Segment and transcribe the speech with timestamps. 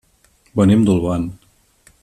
[0.61, 1.29] Venim d'Olvan.